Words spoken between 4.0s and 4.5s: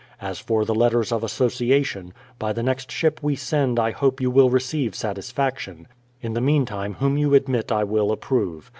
you will